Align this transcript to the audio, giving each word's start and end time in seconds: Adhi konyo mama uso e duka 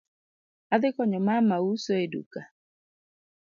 Adhi 0.73 0.89
konyo 0.95 1.19
mama 1.27 1.55
uso 1.71 1.91
e 2.03 2.05
duka 2.11 2.41